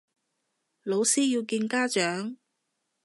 [0.81, 2.37] 老師要見家長